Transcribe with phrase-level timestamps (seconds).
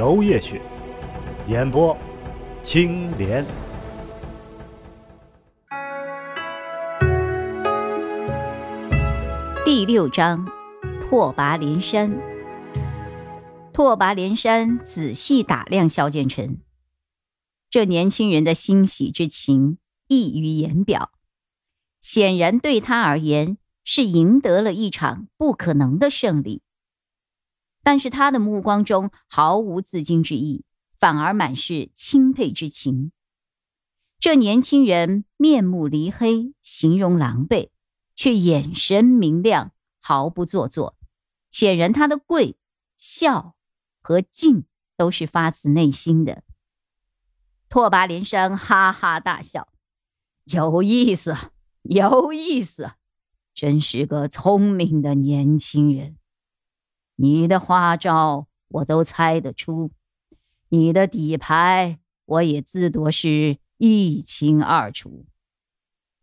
[0.00, 0.58] 楼夜雪，
[1.46, 1.94] 演播
[2.62, 3.44] 青莲。
[9.62, 10.48] 第六章，
[11.02, 12.18] 拓跋连山。
[13.74, 16.62] 拓跋连山仔细打量萧剑尘。
[17.68, 21.12] 这年轻人的欣喜之情溢于言表，
[22.00, 26.62] 显然对他而言是赢得了一场不可能的胜利。
[27.82, 30.64] 但是他的目光中毫无自矜之意，
[30.98, 33.12] 反而满是钦佩之情。
[34.18, 37.70] 这年轻人面目黧黑，形容狼狈，
[38.14, 40.98] 却眼神明亮，毫不做作。
[41.48, 42.56] 显然他的贵、
[42.96, 43.56] 笑
[44.02, 46.44] 和敬都是发自内心的。
[47.68, 49.68] 拓跋连山哈哈大笑
[50.44, 51.34] ：“有意思，
[51.82, 52.92] 有意思，
[53.54, 56.18] 真是个聪明的年轻人。
[57.22, 59.90] 你的花招我都猜得出，
[60.70, 65.26] 你的底牌我也自多是一清二楚。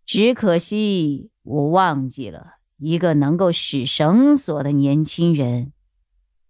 [0.07, 5.71] 只可惜我忘记了，一个能够使绳索的年轻人，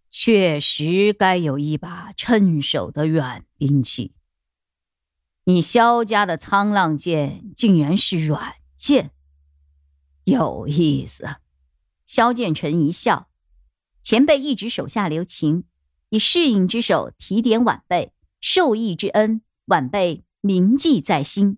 [0.09, 4.13] 确实该有一把趁手的软兵器。”
[5.43, 9.11] 你萧家的沧浪剑竟然是软剑，
[10.23, 11.25] 有意思。
[12.05, 13.27] 萧剑尘一笑，
[14.07, 15.65] 前辈一直手下留情，
[16.11, 21.57] 以适应之手提点晚辈，受益之恩，晚辈铭记在心。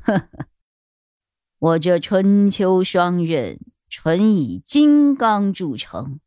[0.00, 0.46] 呵呵，
[1.58, 6.18] 我这春秋双刃纯以金刚铸成，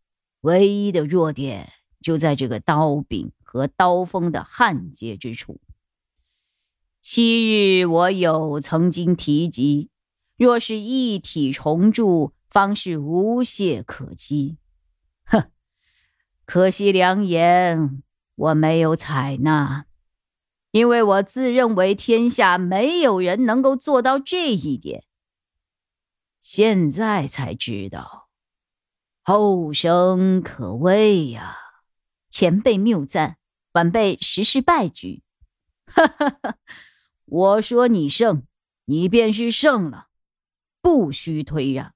[0.42, 5.60] 唯一的弱点就在这个刀柄和刀锋的焊接之处。
[7.02, 9.90] 昔日我有曾经提及，
[10.38, 14.58] 若是一体重铸，方是无懈可击。
[16.46, 18.04] 可惜良言
[18.36, 19.86] 我没有采纳，
[20.72, 25.04] 因为我自认为天下没有人能够做到这一点。
[26.40, 28.30] 现在才知道，
[29.24, 31.58] 后生可畏呀！
[32.30, 33.38] 前辈谬赞，
[33.72, 35.24] 晚辈实是败局。
[35.88, 36.58] 哈哈哈。
[37.26, 38.44] 我说你胜，
[38.86, 40.10] 你便是胜了，
[40.82, 41.96] 不需退让。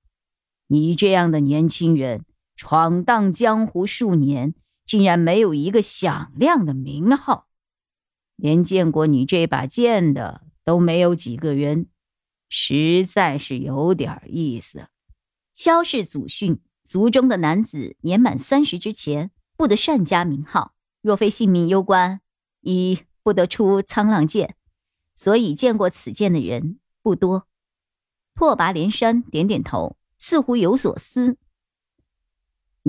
[0.66, 2.26] 你这样的年轻人，
[2.59, 4.53] 闯荡江湖数年，
[4.84, 7.47] 竟然没有一个响亮的名号，
[8.36, 11.88] 连见过你这把剑的都没有几个人，
[12.50, 14.90] 实在是有点意思。
[15.53, 22.19] 萧氏祖训，族中的男子年满三十之前，不得擅加名号，若非性命攸关，
[22.59, 24.58] 一不得出沧浪剑。
[25.16, 27.48] 所以见过此剑的人不多。
[28.36, 31.38] 拓跋连山点点头，似乎有所思。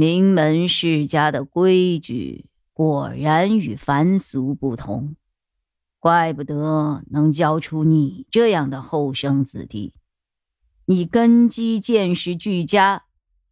[0.01, 5.15] 名门世家的规矩果然与凡俗不同，
[5.99, 9.93] 怪不得能教出你这样的后生子弟。
[10.87, 13.03] 你根基见识俱佳，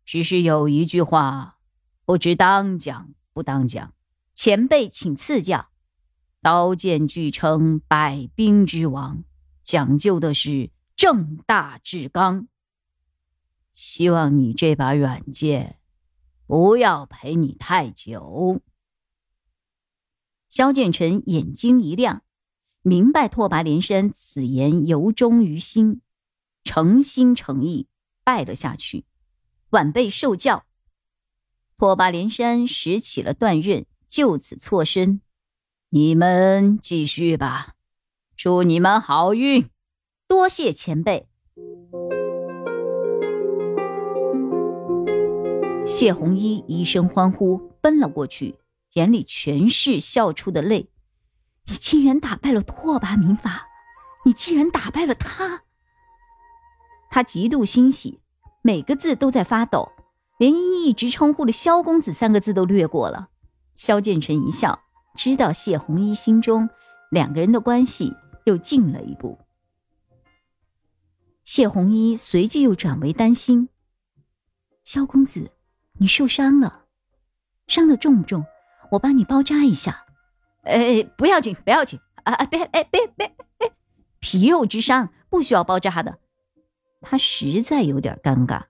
[0.06, 1.58] 只是有一句话，
[2.06, 3.92] 不知当讲不当讲。
[4.34, 5.68] 前辈，请赐教。
[6.40, 9.22] 刀剑俱称百兵之王，
[9.62, 12.48] 讲究的是正大至刚。
[13.74, 15.77] 希望你这把软剑
[16.48, 18.62] 不要陪你太久。
[20.48, 22.22] 萧剑尘眼睛一亮，
[22.80, 26.00] 明白拓跋连山此言由衷于心，
[26.64, 27.86] 诚心诚意
[28.24, 29.04] 拜了下去。
[29.70, 30.64] 晚辈受教。
[31.76, 35.20] 拓跋连山拾起了断刃，就此错身。
[35.90, 37.74] 你们继续吧，
[38.34, 39.68] 祝你们好运，
[40.26, 41.28] 多谢前辈。
[45.88, 48.58] 谢红衣一声欢呼，奔了过去，
[48.92, 50.90] 眼里全是笑出的泪。
[51.66, 53.66] 你竟然打败了拓跋明法，
[54.26, 55.62] 你竟然打败了他！
[57.10, 58.20] 他极度欣喜，
[58.60, 59.90] 每个字都在发抖，
[60.38, 63.30] 连一直称呼的萧公子三个字都略过了。
[63.74, 64.84] 萧剑尘一笑。
[65.16, 66.68] 知道谢红衣心中
[67.10, 68.14] 两个人的关系
[68.44, 69.36] 又近了一步，
[71.42, 73.68] 谢红衣随即又转为担心
[74.84, 75.50] ：“萧公子，
[75.98, 76.84] 你受伤了，
[77.66, 78.44] 伤的重不重？
[78.92, 80.04] 我帮你包扎一下。”
[80.64, 82.44] 哎，不要紧，不要紧啊！
[82.44, 83.26] 别，哎，别，别，
[83.58, 83.70] 哎，
[84.18, 86.18] 皮肉之伤不需要包扎的。
[87.00, 88.64] 他实在有点尴尬，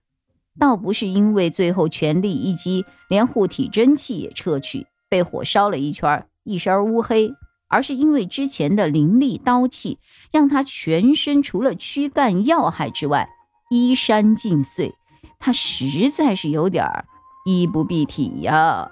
[0.57, 7.33] 倒不是因为最后全力一击，连护体真气也撤去，被火烧了一圈，一身乌黑，
[7.67, 9.99] 而是因为之前的凌厉刀气，
[10.31, 13.29] 让他全身除了躯干要害之外，
[13.69, 14.95] 衣衫尽碎。
[15.37, 17.05] 他实在是有点儿
[17.45, 18.89] 衣不蔽体呀。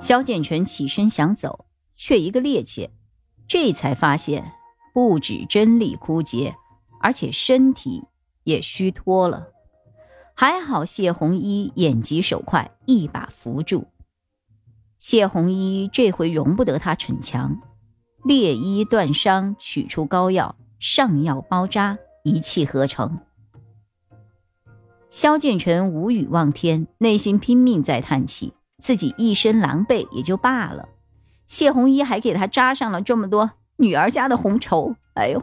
[0.00, 2.90] 萧建成起身想走，却一个趔趄，
[3.46, 4.52] 这才发现
[4.92, 6.56] 不止真力枯竭。
[7.04, 8.04] 而且身体
[8.44, 9.48] 也虚脱了，
[10.34, 13.88] 还好谢红衣眼疾手快，一把扶住。
[14.98, 17.60] 谢红衣这回容不得他逞强，
[18.24, 23.18] 裂衣断伤，取出膏药，上药包扎，一气呵成。
[25.12, 30.88] 萧剑尘无语望天，内心拼命在叹气，自己一身狼狈也就罢了，
[31.46, 35.42] 谢红衣还给他扎上了这么多女儿家的红绸，哎呦！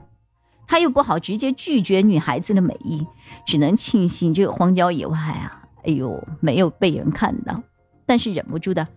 [0.66, 3.06] 他又不好直接拒绝女孩子的美意，
[3.45, 7.62] 只能庆幸这个荒郊野外啊，哎呦，没有被人看到。
[8.07, 8.88] 但是忍不住的，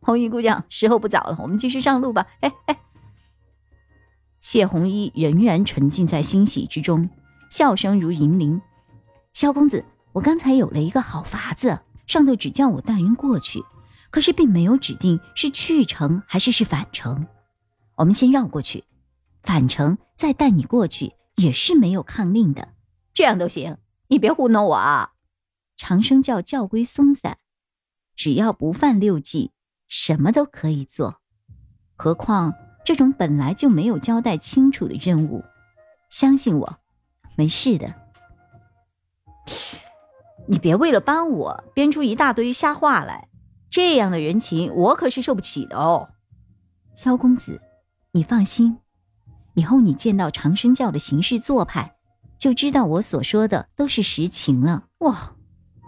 [0.00, 2.26] 红衣姑娘，时候不早了，我们继续上路吧。
[2.40, 2.76] 哎哎，
[4.38, 7.08] 谢红衣仍然沉浸在欣喜之中，
[7.48, 8.60] 笑声如银铃。
[9.32, 13.62] 萧公子，我刚才有了一个好法子，上头只叫我带人过去，
[14.10, 17.26] 可是并没有指定是去程还是是返程。
[17.96, 18.84] 我们先绕过去。
[19.42, 22.68] 返程再带你过去也是没有抗令的，
[23.12, 23.76] 这样都行，
[24.06, 25.12] 你别糊弄我啊！
[25.76, 27.38] 长生教教规松散，
[28.14, 29.50] 只要不犯六忌，
[29.88, 31.20] 什么都可以做。
[31.96, 35.42] 何况这种本来就没有交代清楚的任务，
[36.08, 36.78] 相信我，
[37.36, 38.01] 没事的。
[40.48, 43.28] 你别为了帮我编出一大堆瞎话来，
[43.70, 46.10] 这样的人情我可是受不起的哦。
[46.94, 47.60] 萧公子，
[48.12, 48.78] 你放心。
[49.54, 51.96] 以后你见到长生教的行事做派，
[52.38, 54.84] 就知道我所说的都是实情了。
[54.98, 55.36] 哇，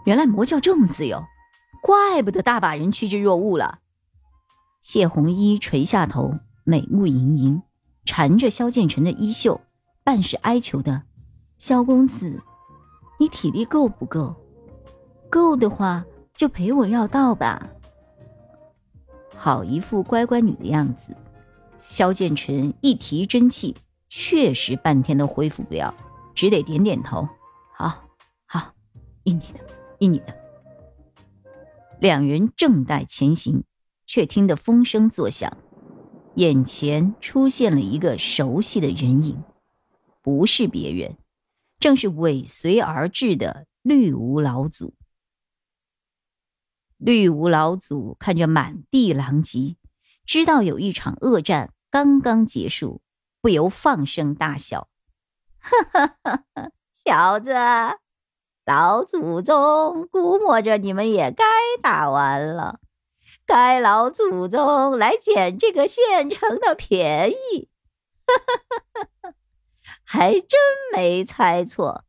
[0.05, 1.23] 原来魔教这么自由，
[1.81, 3.79] 怪不得大把人趋之若鹜了。
[4.81, 7.63] 谢红衣垂下头，美目盈盈，
[8.05, 9.61] 缠着萧剑尘的衣袖，
[10.03, 11.03] 半是哀求的
[11.57, 12.39] ：“萧公子，
[13.19, 14.35] 你体力够不够？
[15.35, 17.69] 够的话，就陪我绕道吧。”
[19.35, 21.13] 好一副乖乖女的样子。
[21.77, 23.75] 萧剑尘一提真气，
[24.07, 25.93] 确实半天都恢复不了，
[26.33, 27.27] 只得点点头。
[27.73, 28.07] 好，
[28.45, 28.73] 好，
[29.25, 29.59] 依你的，
[29.99, 30.33] 依你的。
[31.99, 33.65] 两人正待前行，
[34.07, 35.57] 却听得风声作响，
[36.35, 39.43] 眼前出现了一个熟悉的人影，
[40.21, 41.17] 不是别人，
[41.77, 44.93] 正是尾随而至的绿芜老祖。
[46.97, 49.77] 绿芜老祖看着满地狼藉，
[50.25, 51.71] 知道有一场恶战。
[51.91, 53.01] 刚刚结束，
[53.39, 54.89] 不由放声大笑
[55.59, 57.53] ：“哈哈哈哈，小子，
[58.65, 61.45] 老祖宗估摸着你们也该
[61.81, 62.81] 打完了，
[63.45, 67.69] 该老祖宗来捡这个现成的便宜，
[68.25, 68.63] 哈哈
[68.93, 69.33] 哈哈，
[70.03, 70.59] 还真
[70.93, 72.03] 没猜错，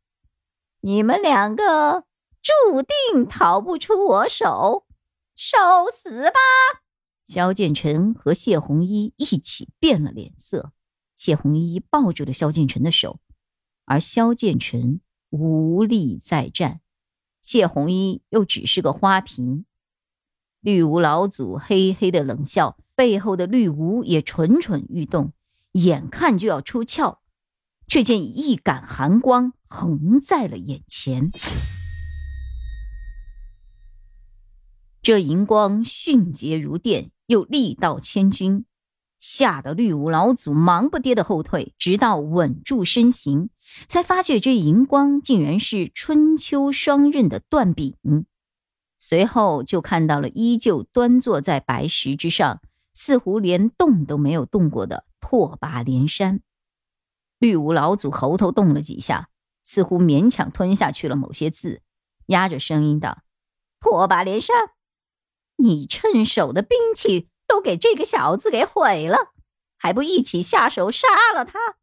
[0.81, 2.03] 你们两个
[2.47, 4.85] 注定逃不出我手，
[5.35, 5.57] 受
[5.93, 6.39] 死吧！”
[7.25, 10.71] 萧剑尘和谢红衣一起变了脸色，
[11.17, 13.19] 谢红衣抱住了萧剑尘的手，
[13.83, 16.79] 而萧剑尘无力再战，
[17.41, 19.65] 谢红衣又只是个花瓶。
[20.61, 25.33] 绿芜老祖嘿嘿的冷笑，背后的绿芜也蠢蠢欲动，
[25.73, 27.19] 眼看就要出鞘，
[27.87, 31.29] 却见一杆寒光横在了眼前。
[35.07, 37.11] 这银光迅捷如电。
[37.27, 38.65] 又力道千钧，
[39.19, 43.49] 吓得绿芜老祖忙不迭的后退，直到稳住身形，
[43.87, 47.95] 才发觉这银光竟然是春秋双刃的断柄。
[48.97, 52.59] 随后就看到了依旧端坐在白石之上，
[52.93, 56.41] 似乎连动都没有动过的拓跋连山。
[57.39, 59.29] 绿芜老祖喉头动了几下，
[59.63, 61.81] 似乎勉强吞下去了某些字，
[62.25, 63.19] 压着声音道
[63.79, 64.53] ：“拓跋连山。”
[65.57, 69.33] 你趁手的兵器都给这个小子给毁了，
[69.77, 71.77] 还不一起下手杀了他？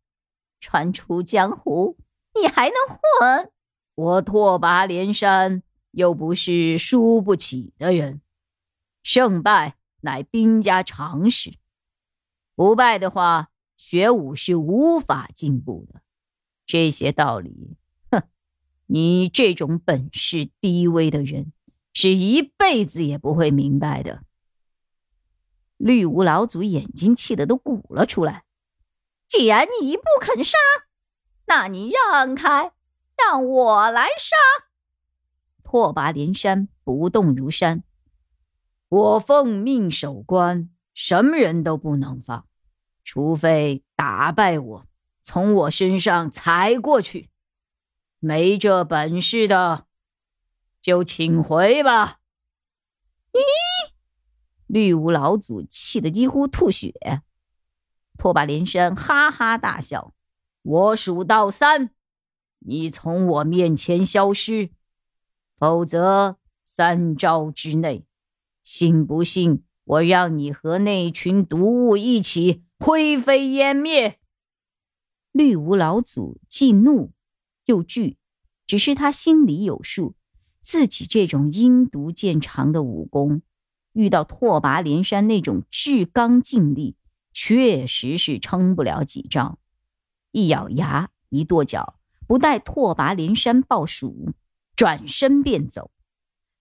[0.60, 1.98] 传出江湖，
[2.40, 3.50] 你还能混？
[3.96, 8.20] 我拓跋连山又不是输不起的人，
[9.02, 11.54] 胜败乃兵家常事。
[12.54, 16.00] 不败的话，学武是无法进步的。
[16.66, 17.76] 这些道理，
[18.10, 18.22] 哼，
[18.86, 21.52] 你这种本事低微的人。
[21.94, 24.24] 是一辈子也不会明白的。
[25.78, 28.44] 绿芜老祖眼睛气得都鼓了出来。
[29.26, 30.58] 既然你不肯杀，
[31.46, 32.72] 那你让开，
[33.16, 34.36] 让我来杀。
[35.62, 37.82] 拓跋连山不动如山。
[38.88, 42.46] 我奉命守关，什么人都不能放，
[43.02, 44.86] 除非打败我，
[45.22, 47.30] 从我身上踩过去。
[48.20, 49.86] 没这本事的，
[50.84, 52.18] 就请回吧。
[53.32, 53.40] 咦！
[54.66, 57.22] 绿芜老祖气得几乎吐血。
[58.18, 60.12] 拓跋连山哈哈大笑
[60.60, 61.88] ：“我数到三，
[62.58, 64.72] 你从我面前消失，
[65.56, 66.36] 否则
[66.66, 68.04] 三招之内。”
[68.62, 74.20] 信不信我让你和那群毒物一起灰飞烟灭？
[75.32, 77.14] 绿芜老祖既怒
[77.64, 78.18] 又惧，
[78.66, 80.14] 只是他心里有数，
[80.64, 83.42] 自己这种阴毒见长的武功，
[83.92, 86.96] 遇到拓跋连山那种至刚劲力，
[87.32, 89.60] 确实是撑不了几招。
[90.32, 94.32] 一咬牙，一跺脚，不待拓跋连山报数，
[94.74, 95.92] 转身便走。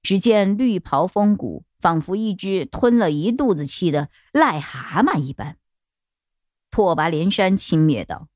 [0.04, 1.66] 只见绿袍风骨。
[1.84, 5.58] 仿佛一只吞了一肚子气的癞蛤蟆一般。
[6.72, 8.30] 拓跋连山轻蔑道：“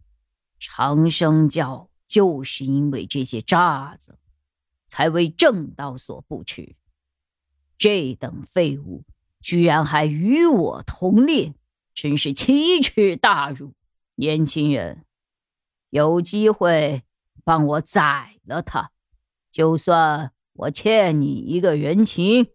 [0.60, 4.20] 长生教就是因为这些渣子，
[4.88, 6.76] 才为正道所不齿。
[7.78, 9.04] 这等废物
[9.40, 11.54] 居然还与我同列，
[11.94, 13.74] 真是奇耻大辱！
[14.16, 15.06] 年轻人，
[15.92, 17.04] 有机会
[17.44, 18.92] 帮我宰了他，
[19.52, 22.48] 就算我欠你一个人情。”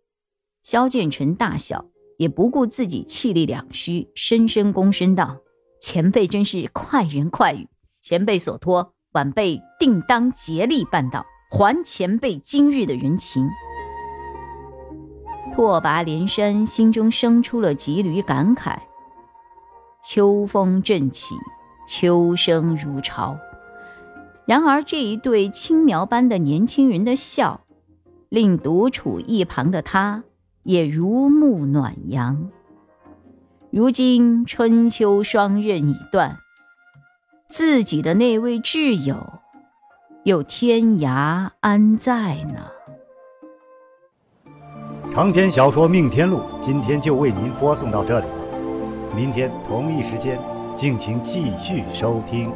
[0.63, 1.87] 萧剑尘大笑，
[2.19, 5.41] 也不顾自己气力两虚，深深躬身道
[5.81, 7.69] ：“前辈真是快人快语，
[8.01, 13.47] 前辈所托，晚辈定当竭力办到，还前辈今日的人情。”
[15.55, 18.79] 拓跋连山心中生出了几缕感慨：
[20.03, 21.35] 秋风正起，
[21.87, 23.37] 秋声如潮。
[24.47, 27.61] 然而这一对青苗般的年轻人的笑，
[28.31, 30.25] 令独处一旁的他。
[30.65, 32.49] 也如沐暖阳。
[33.73, 36.39] 如今春秋双刃已断，
[37.49, 39.41] 自己的那位挚友，
[40.25, 42.61] 又天涯安在呢？
[45.13, 48.35] 长篇小说《命天录》今天就为您播送到这里了，
[49.17, 50.39] 明天同一时间，
[50.77, 52.53] 敬请继续收听。